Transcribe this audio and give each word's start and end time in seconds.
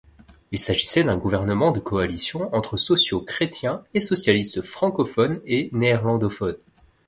Il 0.51 0.57
s'agissait 0.57 1.03
d'un 1.03 1.15
gouvernement 1.17 1.69
de 1.69 1.79
coalition 1.79 2.49
entre 2.55 2.75
sociaux-chrétiens 2.75 3.83
et 3.93 4.01
socialistes 4.01 4.63
francophones 4.63 5.41
et 5.45 5.69
néerlandophones. 5.73 6.57